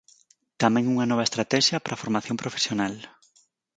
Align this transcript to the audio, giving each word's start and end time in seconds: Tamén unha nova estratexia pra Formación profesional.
Tamén 0.61 0.89
unha 0.93 1.09
nova 1.11 1.27
estratexia 1.27 1.81
pra 1.85 1.99
Formación 2.03 2.37
profesional. 2.43 2.93